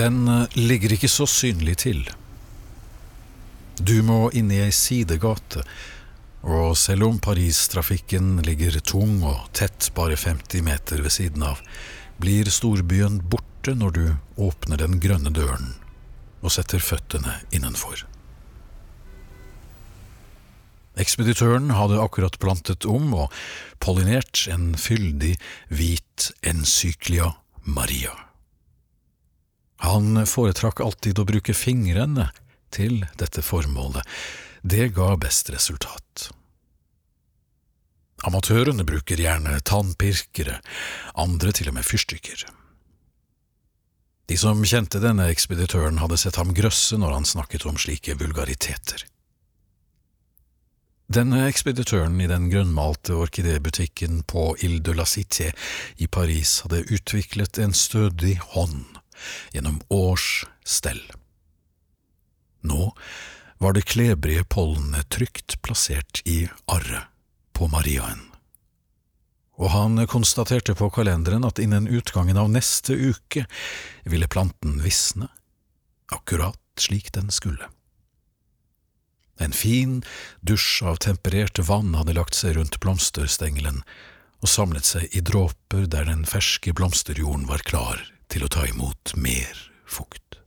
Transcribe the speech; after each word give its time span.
Den 0.00 0.28
eh, 0.28 0.46
ligger 0.56 0.94
ikke 0.96 1.10
så 1.12 1.26
synlig 1.28 1.76
til. 1.84 2.04
Du 3.80 3.98
må 4.04 4.30
inn 4.36 4.50
i 4.52 4.60
ei 4.64 4.72
sidegate, 4.72 5.64
og 6.40 6.76
selv 6.80 7.04
om 7.08 7.18
Paris-trafikken 7.20 8.38
ligger 8.46 8.78
tung 8.80 9.18
og 9.28 9.50
tett 9.56 9.90
bare 9.96 10.16
50 10.16 10.64
meter 10.64 11.02
ved 11.04 11.12
siden 11.12 11.44
av, 11.44 11.60
blir 12.20 12.48
storbyen 12.52 13.18
borte 13.32 13.74
når 13.76 13.96
du 13.96 14.04
åpner 14.40 14.80
den 14.80 14.96
grønne 15.04 15.32
døren 15.36 15.74
og 16.40 16.54
setter 16.54 16.80
føttene 16.80 17.36
innenfor. 17.52 18.06
Ekspeditøren 21.00 21.68
hadde 21.76 22.00
akkurat 22.00 22.40
plantet 22.40 22.88
om 22.88 23.12
og 23.26 23.36
pollinert 23.84 24.46
en 24.52 24.72
fyldig, 24.80 25.36
hvit 25.68 26.32
encyklia 26.40 27.34
Maria. 27.68 28.29
Han 29.80 30.26
foretrakk 30.28 30.82
alltid 30.84 31.18
å 31.18 31.26
bruke 31.28 31.56
fingrene 31.56 32.28
til 32.74 33.00
dette 33.18 33.42
formålet, 33.42 34.04
det 34.62 34.90
ga 34.96 35.14
best 35.16 35.48
resultat. 35.50 36.28
Amatørene 38.28 38.84
bruker 38.84 39.20
gjerne 39.20 39.56
tannpirkere, 39.64 40.58
andre 41.16 41.54
til 41.56 41.70
og 41.72 41.78
med 41.78 41.88
fyrstikker. 41.88 42.44
De 44.28 44.36
som 44.38 44.60
kjente 44.62 45.00
denne 45.02 45.30
ekspeditøren, 45.32 45.98
hadde 45.98 46.20
sett 46.20 46.36
ham 46.38 46.52
grøsse 46.54 47.00
når 47.00 47.16
han 47.16 47.26
snakket 47.26 47.64
om 47.66 47.80
slike 47.80 48.14
vulgariteter. 48.20 49.06
Denne 51.10 51.48
ekspeditøren 51.48 52.20
i 52.22 52.28
den 52.30 52.46
grønnmalte 52.52 53.16
orkidébutikken 53.18 54.20
på 54.30 54.52
Ile 54.62 54.78
de 54.84 54.94
la 54.94 55.08
Cité 55.08 55.48
i 55.98 56.06
Paris 56.06 56.60
hadde 56.62 56.84
utviklet 56.86 57.58
en 57.58 57.74
stødig 57.74 58.36
hånd 58.52 58.99
gjennom 59.52 59.80
års 59.88 60.44
stell. 60.64 61.02
Nå 62.60 62.92
var 63.60 63.72
det 63.72 63.88
klebrige 63.88 64.44
pollenet 64.44 65.08
trygt 65.12 65.62
plassert 65.62 66.22
i 66.24 66.48
arret 66.64 67.08
på 67.52 67.68
Mariaen. 67.68 68.22
Og 69.60 69.68
han 69.74 70.00
konstaterte 70.08 70.72
på 70.76 70.88
kalenderen 70.94 71.44
at 71.44 71.60
innen 71.60 71.88
utgangen 71.88 72.40
av 72.40 72.48
neste 72.48 72.96
uke 72.96 73.44
ville 74.08 74.28
planten 74.32 74.78
visne, 74.80 75.28
akkurat 76.08 76.56
slik 76.80 77.12
den 77.12 77.28
skulle. 77.28 77.68
En 79.40 79.52
fin 79.52 80.00
dusj 80.40 80.84
av 80.88 80.96
tempererte 81.04 81.64
vann 81.64 81.92
hadde 81.96 82.16
lagt 82.16 82.36
seg 82.36 82.56
rundt 82.56 82.80
blomsterstengelen 82.80 83.82
og 84.40 84.48
samlet 84.48 84.88
seg 84.88 85.12
i 85.16 85.20
dråper 85.24 85.84
der 85.84 86.08
den 86.08 86.24
ferske 86.28 86.72
blomsterjorden 86.76 87.44
var 87.48 87.64
klar 87.68 88.00
til 88.30 88.46
å 88.46 88.50
ta 88.52 88.66
imot 88.68 89.14
mer 89.18 89.58
fukt. 89.90 90.38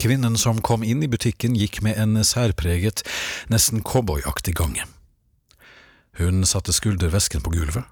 Kvinnen 0.00 0.38
som 0.40 0.62
kom 0.64 0.84
inn 0.84 1.02
i 1.04 1.10
butikken 1.12 1.56
gikk 1.58 1.82
med 1.84 1.98
en 2.00 2.16
særpreget, 2.24 3.02
nesten 3.52 3.82
cowboyaktig 3.84 4.54
gange. 4.56 4.86
Hun 6.16 6.44
satte 6.48 6.72
skuldervesken 6.72 7.44
på 7.44 7.52
gulvet, 7.52 7.84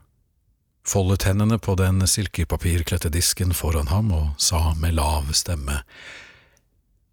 foldet 0.88 1.26
hendene 1.28 1.58
på 1.60 1.76
den 1.76 2.00
silkepapirkledte 2.08 3.12
disken 3.12 3.52
foran 3.52 3.92
ham 3.92 4.12
og 4.12 4.40
sa 4.40 4.72
med 4.80 4.96
lav 4.96 5.32
stemme, 5.36 5.82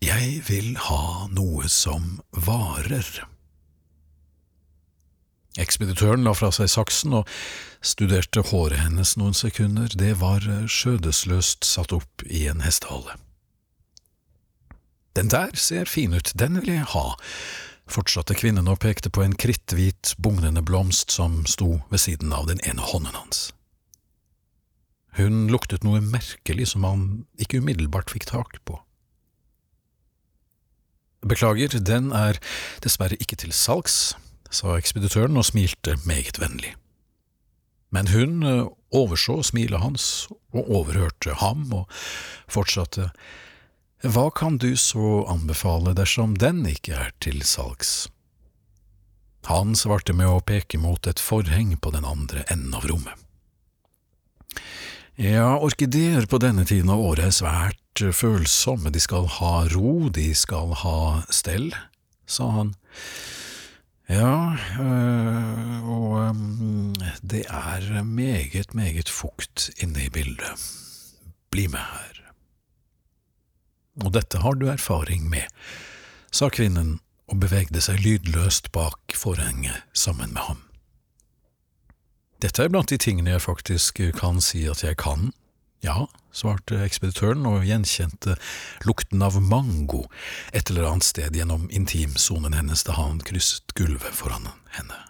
Jeg 0.03 0.43
vil 0.47 0.75
ha 0.77 1.27
noe 1.33 1.67
som 1.71 2.19
varer. 2.31 3.25
Ekspeditøren 5.61 6.25
la 6.25 6.33
fra 6.35 6.49
seg 6.51 6.67
saksen 6.71 7.13
og 7.21 7.29
studerte 7.85 8.43
håret 8.49 8.81
hennes 8.81 9.15
noen 9.19 9.35
sekunder, 9.37 9.91
det 9.95 10.17
var 10.19 10.43
skjødesløst 10.43 11.63
satt 11.67 11.95
opp 11.95 12.25
i 12.27 12.45
en 12.51 12.65
hestehale. 12.65 13.15
Den 15.15 15.31
der 15.31 15.55
ser 15.55 15.87
fin 15.87 16.13
ut, 16.13 16.33
den 16.35 16.59
vil 16.59 16.73
jeg 16.73 16.87
ha, 16.91 17.05
fortsatte 17.87 18.35
kvinnen 18.35 18.67
og 18.67 18.81
pekte 18.83 19.11
på 19.13 19.23
en 19.23 19.35
kritthvit, 19.39 20.15
bugnende 20.19 20.63
blomst 20.65 21.13
som 21.15 21.45
sto 21.47 21.79
ved 21.91 22.03
siden 22.03 22.33
av 22.35 22.49
den 22.51 22.59
ene 22.67 22.83
hånden 22.83 23.15
hans. 23.15 23.53
Hun 25.15 25.47
luktet 25.47 25.85
noe 25.87 26.01
merkelig 26.03 26.73
som 26.73 26.83
han 26.83 27.05
ikke 27.39 27.61
umiddelbart 27.63 28.11
fikk 28.11 28.27
tak 28.27 28.59
på. 28.67 28.81
Beklager, 31.25 31.79
den 31.79 32.11
er 32.11 32.37
dessverre 32.83 33.15
ikke 33.23 33.39
til 33.39 33.55
salgs, 33.55 34.17
sa 34.55 34.77
ekspeditøren 34.79 35.37
og 35.37 35.47
smilte 35.49 35.97
meget 36.07 36.39
vennlig. 36.41 36.73
Men 37.93 38.09
hun 38.11 38.43
eh, 38.43 38.65
overså 38.95 39.41
smilet 39.43 39.83
hans 39.83 40.27
og 40.55 40.71
overhørte 40.79 41.37
ham 41.41 41.67
og 41.75 41.91
fortsatte. 42.51 43.11
Hva 44.05 44.29
kan 44.35 44.59
du 44.61 44.73
så 44.77 45.23
anbefale 45.31 45.95
dersom 45.97 46.35
den 46.39 46.65
ikke 46.69 46.97
er 47.07 47.13
til 47.23 47.41
salgs? 47.47 48.07
Han 49.45 49.75
svarte 49.77 50.13
med 50.17 50.29
å 50.29 50.41
peke 50.41 50.79
mot 50.81 51.07
et 51.07 51.21
forheng 51.21 51.75
på 51.77 51.93
den 51.93 52.05
andre 52.07 52.43
enden 52.49 52.73
av 52.73 52.87
rommet. 52.89 53.13
Ja, 55.15 55.55
orkideer 55.63 56.25
på 56.27 56.41
denne 56.43 56.65
tiden 56.67 56.89
av 56.91 56.99
året 56.99 57.29
er 57.29 57.35
svært 57.35 58.03
følsomme, 58.17 58.91
de 58.91 58.99
skal 58.99 59.29
ha 59.37 59.53
ro, 59.71 60.09
de 60.11 60.33
skal 60.35 60.73
ha 60.81 60.97
stell, 61.31 61.69
sa 62.27 62.49
han. 62.57 62.73
Ja, 64.09 64.53
øh, 64.81 65.89
og 65.89 66.21
øh, 66.21 66.35
det 67.21 67.45
er 67.49 68.03
meget, 68.03 68.73
meget 68.73 69.09
fukt 69.09 69.69
inne 69.77 70.05
i 70.05 70.09
bildet. 70.09 70.53
Bli 71.49 71.67
med 71.67 71.79
her 71.79 72.15
og 74.03 74.11
dette 74.13 74.41
har 74.43 74.53
du 74.59 74.67
erfaring 74.67 75.29
med, 75.29 75.47
sa 76.31 76.49
kvinnen 76.49 76.99
og 77.31 77.39
bevegde 77.41 77.81
seg 77.81 78.01
lydløst 78.03 78.71
bak 78.75 79.15
forhenget 79.15 79.83
sammen 79.93 80.33
med 80.33 80.43
ham. 80.49 80.61
Dette 82.43 82.63
er 82.63 82.69
blant 82.69 82.91
de 82.91 82.99
tingene 82.99 83.31
jeg 83.31 83.41
faktisk 83.41 84.01
kan 84.19 84.41
si 84.43 84.65
at 84.69 84.83
jeg 84.83 84.97
kan, 84.99 85.31
ja, 85.85 86.05
svarte 86.35 86.81
ekspeditøren 86.83 87.45
og 87.47 87.65
gjenkjente 87.67 88.35
lukten 88.87 89.23
av 89.25 89.37
mango 89.41 90.05
et 90.51 90.69
eller 90.71 90.89
annet 90.89 91.07
sted 91.07 91.37
gjennom 91.37 91.69
intimsonen 91.69 92.57
hennes 92.57 92.83
da 92.87 92.97
han 92.99 93.21
krysset 93.25 93.75
gulvet 93.77 94.15
foran 94.17 94.49
henne. 94.77 95.01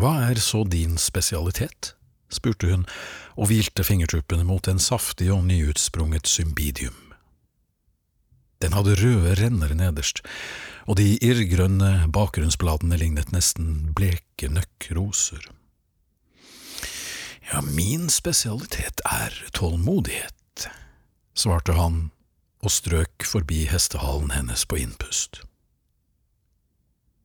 Hva 0.00 0.14
er 0.30 0.40
så 0.40 0.64
din 0.64 0.96
spesialitet? 1.00 1.94
spurte 2.30 2.68
hun 2.70 2.86
og 3.34 3.50
hvilte 3.50 3.84
fingertuppene 3.84 4.46
mot 4.46 4.68
en 4.70 4.78
saftig 4.78 5.28
og 5.34 5.42
nyutsprunget 5.48 6.30
symbidium. 6.30 6.96
Den 8.62 8.76
hadde 8.76 8.94
røde 9.00 9.34
renner 9.40 9.72
nederst, 9.74 10.20
og 10.86 11.00
de 11.00 11.16
irrgrønne 11.24 12.06
bakgrunnsbladene 12.12 12.98
lignet 13.00 13.32
nesten 13.34 13.90
bleke 13.96 14.50
nøkkroser. 14.52 15.48
Ja, 17.50 17.60
min 17.60 18.06
spesialitet 18.10 19.00
er 19.04 19.34
tålmodighet, 19.52 20.68
svarte 21.34 21.74
han 21.74 22.10
og 22.62 22.70
strøk 22.70 23.26
forbi 23.26 23.64
hestehalen 23.66 24.30
hennes 24.30 24.62
på 24.70 24.78
innpust. 24.78 25.40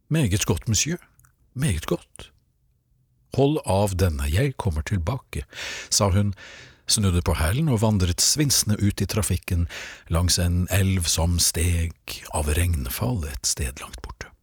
Meget 0.09 0.45
godt, 0.49 0.67
monsieur, 0.67 0.97
meget 1.53 1.85
godt. 1.85 2.31
Hold 3.37 3.59
av 3.69 3.93
denne, 4.01 4.25
jeg 4.31 4.55
kommer 4.57 4.81
tilbake, 4.81 5.45
sa 5.93 6.09
hun, 6.09 6.33
snudde 6.89 7.21
på 7.21 7.37
hælen 7.37 7.69
og 7.69 7.83
vandret 7.85 8.21
svinsende 8.21 8.79
ut 8.81 9.01
i 9.01 9.09
trafikken 9.09 9.67
langs 10.09 10.39
en 10.41 10.65
elv 10.73 11.05
som 11.09 11.37
steg 11.37 12.21
av 12.33 12.49
regnfall 12.57 13.27
et 13.29 13.45
sted 13.45 13.77
langt 13.81 14.01
borte. 14.01 14.34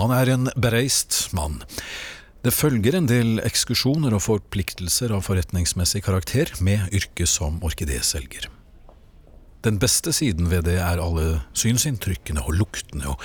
Han 0.00 0.14
er 0.16 0.30
en 0.32 0.48
bereist 0.56 1.26
mann. 1.36 1.60
Det 2.40 2.54
følger 2.56 2.96
en 2.96 3.08
del 3.08 3.42
ekskursjoner 3.44 4.14
og 4.16 4.24
forpliktelser 4.24 5.12
av 5.12 5.26
forretningsmessig 5.26 6.00
karakter 6.06 6.54
med 6.64 6.88
yrket 6.96 7.28
som 7.28 7.58
orkideselger. 7.66 8.48
Den 9.60 9.76
beste 9.76 10.14
siden 10.16 10.48
ved 10.48 10.64
det 10.64 10.78
er 10.80 11.02
alle 11.04 11.42
synsinntrykkene 11.52 12.40
og 12.46 12.56
luktene 12.62 13.10
og, 13.12 13.20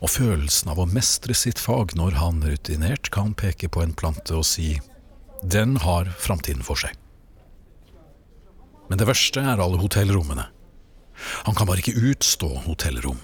og 0.00 0.12
følelsen 0.14 0.72
av 0.72 0.80
å 0.80 0.88
mestre 0.88 1.36
sitt 1.36 1.60
fag 1.60 1.92
når 1.98 2.16
han 2.22 2.40
rutinert 2.40 3.12
kan 3.12 3.36
peke 3.36 3.68
på 3.68 3.84
en 3.84 3.92
plante 3.92 4.32
og 4.32 4.48
si 4.48 4.78
den 5.44 5.76
har 5.84 6.08
framtiden 6.16 6.64
for 6.64 6.80
seg. 6.80 6.96
Men 8.88 8.96
det 9.00 9.10
verste 9.12 9.44
er 9.44 9.60
alle 9.60 9.76
hotellrommene. 9.80 10.48
Han 11.44 11.56
kan 11.56 11.68
bare 11.68 11.84
ikke 11.84 12.00
utstå 12.00 12.48
hotellrom. 12.64 13.20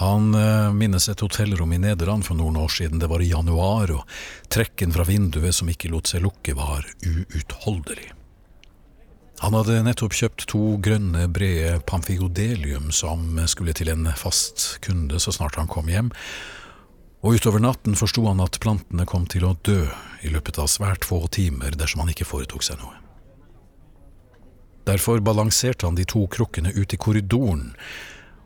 Han 0.00 0.34
eh, 0.34 0.72
minnes 0.72 1.08
et 1.08 1.20
hotellrom 1.20 1.72
i 1.72 1.80
Nederland 1.82 2.24
for 2.24 2.38
noen 2.38 2.56
år 2.56 2.72
siden, 2.72 3.00
det 3.02 3.10
var 3.12 3.20
i 3.20 3.30
januar, 3.32 3.92
og 3.92 4.52
trekken 4.52 4.94
fra 4.94 5.04
vinduet 5.08 5.54
som 5.54 5.68
ikke 5.68 5.90
lot 5.92 6.08
seg 6.08 6.24
lukke, 6.24 6.56
var 6.56 6.86
uutholdelig. 7.04 8.12
Han 9.42 9.56
hadde 9.58 9.80
nettopp 9.82 10.14
kjøpt 10.14 10.46
to 10.52 10.76
grønne, 10.82 11.26
brede 11.34 11.80
pamfigodelium 11.90 12.92
som 12.94 13.40
skulle 13.50 13.74
til 13.74 13.90
en 13.90 14.06
fast 14.14 14.78
kunde 14.86 15.18
så 15.20 15.34
snart 15.34 15.58
han 15.58 15.70
kom 15.70 15.90
hjem, 15.90 16.12
og 17.22 17.38
utover 17.38 17.62
natten 17.62 17.98
forsto 17.98 18.24
han 18.26 18.42
at 18.42 18.60
plantene 18.62 19.06
kom 19.06 19.26
til 19.30 19.46
å 19.46 19.56
dø 19.66 19.84
i 20.22 20.30
løpet 20.30 20.58
av 20.62 20.70
svært 20.70 21.06
få 21.06 21.24
timer 21.34 21.74
dersom 21.78 22.02
han 22.02 22.14
ikke 22.14 22.26
foretok 22.26 22.64
seg 22.66 22.78
noe. 22.82 22.94
Derfor 24.86 25.20
balanserte 25.22 25.86
han 25.86 25.98
de 25.98 26.06
to 26.06 26.24
krukkene 26.30 26.72
ut 26.74 26.94
i 26.94 26.98
korridoren 26.98 27.68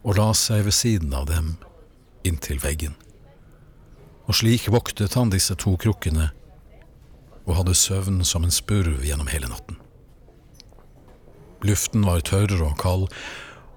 og 0.06 0.14
la 0.20 0.31
seg 0.38 0.62
ved 0.69 0.75
siden 0.76 1.14
av 1.19 1.26
dem 1.26 1.56
inntil 2.26 2.61
veggen. 2.62 2.94
Og 4.26 4.38
slik 4.38 4.69
voktet 4.70 5.14
han 5.19 5.32
disse 5.35 5.55
to 5.58 5.75
krukkene 5.79 6.31
og 7.47 7.58
hadde 7.61 7.75
søvn 7.79 8.23
som 8.26 8.47
en 8.47 8.55
spurv 8.55 9.03
gjennom 9.06 9.29
hele 9.31 9.50
natten. 9.50 9.79
Luften 11.67 12.06
var 12.06 12.23
tørr 12.26 12.55
og 12.62 12.75
kald, 12.79 13.06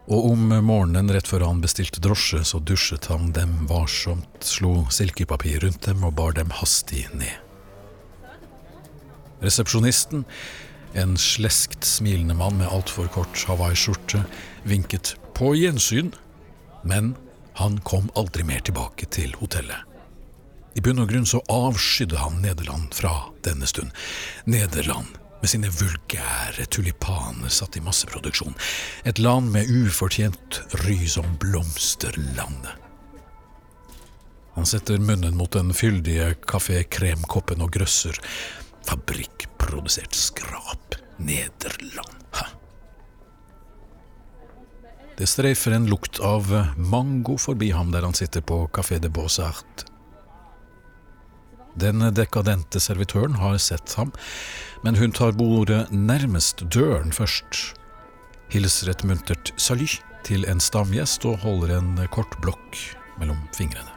og 0.10 0.32
om 0.32 0.48
morgenen 0.66 1.12
rett 1.14 1.30
før 1.30 1.46
han 1.46 1.62
bestilte 1.62 2.02
drosje, 2.02 2.42
så 2.46 2.58
dusjet 2.66 3.06
han 3.12 3.30
dem 3.34 3.68
varsomt, 3.70 4.42
slo 4.42 4.88
silkepapir 4.94 5.62
rundt 5.62 5.86
dem 5.86 6.02
og 6.06 6.16
bar 6.18 6.34
dem 6.38 6.50
hastig 6.60 7.06
ned. 7.14 7.38
Resepsjonisten, 9.46 10.26
en 10.98 11.14
sleskt 11.22 11.86
smilende 11.86 12.36
mann 12.36 12.58
med 12.58 12.74
altfor 12.74 13.08
kort 13.14 13.46
hawaiiskjorte, 13.48 14.26
vinket 14.68 15.14
på 15.40 15.54
gjensyn, 15.56 16.12
men 16.84 17.14
han 17.54 17.78
kom 17.88 18.10
aldri 18.20 18.44
mer 18.44 18.60
tilbake 18.60 19.08
til 19.08 19.32
hotellet. 19.40 19.86
I 20.76 20.84
bunn 20.84 21.00
og 21.00 21.08
grunn 21.12 21.28
så 21.28 21.40
avskydde 21.52 22.20
han 22.20 22.42
Nederland 22.44 22.92
fra 22.96 23.14
denne 23.48 23.68
stund. 23.68 23.96
Nederland 24.44 25.16
med 25.40 25.52
sine 25.52 25.72
vulgære 25.72 26.68
tulipaner 26.68 27.52
satt 27.56 27.80
i 27.80 27.84
masseproduksjon. 27.84 28.58
Et 29.08 29.20
land 29.24 29.52
med 29.56 29.72
ufortjent 29.72 30.60
ry 30.84 31.00
som 31.08 31.28
blomsterlandet. 31.40 32.76
Han 34.60 34.68
setter 34.68 35.00
munnen 35.00 35.40
mot 35.40 35.56
den 35.56 35.72
fyldige 35.72 36.34
kafé-kremkoppen 36.52 37.64
og 37.64 37.72
grøsser. 37.80 38.20
Fabrikkprodusert 38.92 40.16
skrap. 40.20 41.00
Nederland. 41.20 42.26
Ha. 42.36 42.59
Det 45.20 45.28
streifer 45.28 45.72
en 45.76 45.90
lukt 45.92 46.20
av 46.24 46.48
mango 46.78 47.34
forbi 47.38 47.74
ham 47.76 47.90
der 47.92 48.06
han 48.08 48.16
sitter 48.16 48.40
på 48.42 48.70
Café 48.72 49.02
de 49.04 49.10
Beaux-Arts. 49.12 49.84
Den 51.76 52.00
dekadente 52.16 52.80
servitøren 52.80 53.36
har 53.40 53.58
sett 53.60 53.98
ham, 54.00 54.14
men 54.84 54.96
hun 54.96 55.12
tar 55.12 55.36
bordet 55.36 55.92
nærmest 55.92 56.64
døren 56.72 57.12
først, 57.12 57.76
hilser 58.48 58.94
et 58.94 59.04
muntert 59.04 59.52
salut 59.60 60.00
til 60.24 60.48
en 60.48 60.64
stamgjest 60.64 61.28
og 61.28 61.44
holder 61.44 61.76
en 61.82 61.94
kort 62.16 62.40
blokk 62.40 62.80
mellom 63.20 63.44
fingrene. 63.60 63.92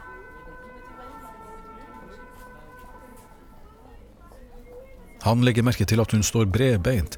Han 5.23 5.47
legger 5.47 5.63
merke 5.63 5.87
til 5.87 6.03
at 6.03 6.11
hun 6.11 6.23
står 6.23 6.51
bredbeint, 6.51 7.15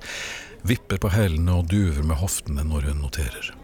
vipper 0.61 1.01
på 1.01 1.09
hælene 1.09 1.57
og 1.57 1.71
duver 1.73 2.05
med 2.05 2.21
hoftene 2.21 2.61
når 2.69 2.91
hun 2.93 3.07
noterer. 3.09 3.55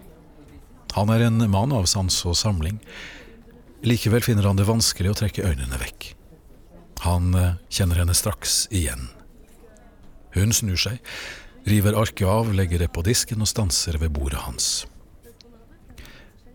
Han 0.95 1.11
er 1.13 1.25
en 1.27 1.39
mann 1.51 1.71
av 1.75 1.87
sans 1.89 2.17
og 2.27 2.35
samling. 2.37 2.79
Likevel 3.87 4.23
finner 4.25 4.49
han 4.49 4.59
det 4.59 4.67
vanskelig 4.69 5.13
å 5.13 5.19
trekke 5.21 5.45
øynene 5.47 5.79
vekk. 5.81 6.11
Han 7.05 7.33
eh, 7.33 7.57
kjenner 7.73 8.03
henne 8.03 8.15
straks 8.17 8.67
igjen. 8.69 9.07
Hun 10.35 10.53
snur 10.53 10.79
seg, 10.79 10.99
river 11.67 11.97
arket 11.97 12.27
av, 12.29 12.51
legger 12.53 12.83
det 12.83 12.91
på 12.93 13.03
disken 13.05 13.41
og 13.43 13.49
stanser 13.49 13.97
ved 14.01 14.13
bordet 14.15 14.43
hans. 14.45 14.71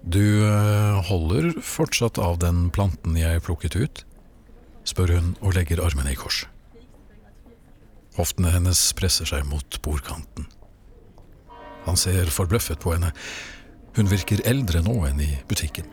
Du 0.06 0.44
eh, 0.46 1.00
holder 1.08 1.50
fortsatt 1.66 2.20
av 2.22 2.38
den 2.44 2.68
planten 2.70 3.18
jeg 3.18 3.42
plukket 3.46 3.78
ut? 3.78 4.04
spør 4.86 5.16
hun 5.16 5.32
og 5.42 5.56
legger 5.56 5.82
armene 5.82 6.12
i 6.12 6.18
kors. 6.18 6.44
Hoftene 8.14 8.52
hennes 8.54 8.80
presser 8.96 9.26
seg 9.26 9.42
mot 9.50 9.80
bordkanten. 9.82 10.46
Han 11.88 11.98
ser 11.98 12.30
forbløffet 12.30 12.78
på 12.82 12.94
henne. 12.94 13.10
Hun 13.96 14.10
virker 14.12 14.42
eldre 14.44 14.82
nå 14.84 14.94
enn 15.08 15.22
i 15.24 15.30
butikken. 15.48 15.86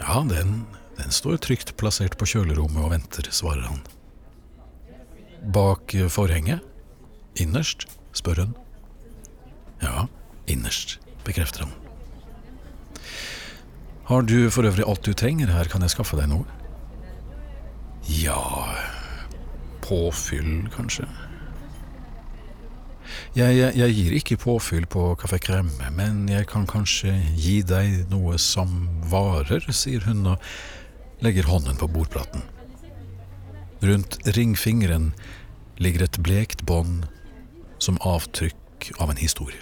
Ja, 0.00 0.20
den, 0.26 0.64
den 0.98 1.14
står 1.14 1.38
trygt 1.44 1.76
plassert 1.78 2.16
på 2.18 2.26
kjølerommet 2.26 2.82
og 2.82 2.90
venter, 2.96 3.28
svarer 3.30 3.68
han. 3.68 3.84
Bak 5.54 5.94
forhenget? 6.10 6.64
Innerst? 7.38 7.86
spør 8.14 8.44
hun. 8.44 8.52
Ja, 9.82 10.06
innerst, 10.50 10.98
bekrefter 11.26 11.66
han. 11.66 11.74
Har 14.04 14.26
du 14.26 14.50
for 14.52 14.66
øvrig 14.66 14.84
alt 14.86 15.06
du 15.06 15.14
trenger 15.16 15.52
her, 15.54 15.70
kan 15.70 15.82
jeg 15.82 15.94
skaffe 15.94 16.18
deg 16.18 16.28
noe? 16.28 16.44
Ja, 18.10 18.68
påfyll, 19.84 20.66
kanskje. 20.74 21.06
Jeg, 23.34 23.56
jeg, 23.58 23.74
jeg, 23.78 23.94
gir 23.98 24.16
ikke 24.18 24.40
påfyll 24.44 24.86
på 24.90 25.12
Kafé 25.20 25.38
Kremme, 25.42 25.90
men 25.96 26.24
jeg 26.30 26.48
kan 26.50 26.66
kanskje 26.70 27.12
gi 27.36 27.60
deg 27.66 28.08
noe 28.12 28.38
som 28.40 28.88
varer, 29.10 29.66
sier 29.74 30.06
hun 30.08 30.24
og 30.34 31.24
legger 31.24 31.48
hånden 31.48 31.78
på 31.80 31.88
bordplaten. 31.90 32.44
Rundt 33.84 34.18
ringfingeren 34.36 35.12
ligger 35.82 36.06
et 36.06 36.18
blekt 36.24 36.64
bånd 36.68 37.04
som 37.82 38.00
avtrykk 38.06 38.94
av 38.98 39.12
en 39.12 39.20
historie. 39.20 39.60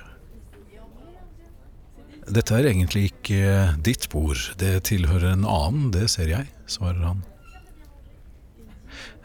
Dette 2.33 2.55
er 2.55 2.69
egentlig 2.71 3.09
ikke 3.11 3.73
ditt 3.83 4.07
bord, 4.13 4.39
det 4.61 4.85
tilhører 4.87 5.33
en 5.33 5.49
annen, 5.49 5.91
det 5.95 6.07
ser 6.13 6.31
jeg, 6.31 6.47
svarer 6.71 7.03
han. 7.03 7.25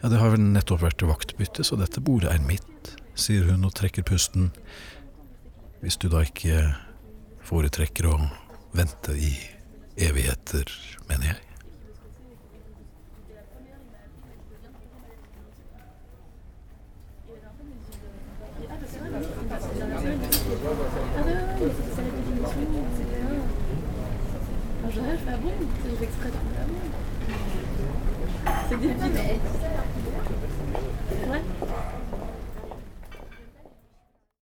Ja, 0.02 0.10
det 0.10 0.18
har 0.18 0.32
vel 0.34 0.42
nettopp 0.42 0.82
vært 0.82 1.04
vaktbytte, 1.06 1.64
så 1.66 1.78
dette 1.78 2.02
bordet 2.02 2.32
er 2.32 2.42
mitt, 2.42 2.96
sier 3.18 3.48
hun 3.50 3.66
og 3.66 3.74
trekker 3.74 4.06
pusten. 4.06 4.52
Hvis 5.82 5.96
du 5.96 6.08
da 6.10 6.22
ikke 6.26 6.62
foretrekker 7.46 8.08
å 8.10 8.16
vente 8.76 9.14
i 9.14 9.34
evigheter, 9.98 10.70
mener 11.10 11.32
jeg. 11.32 11.44
C'est 28.68 28.76
débile. 28.76 29.38